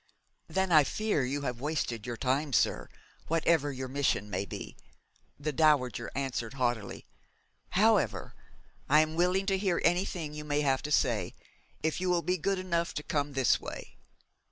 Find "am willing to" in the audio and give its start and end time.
9.01-9.59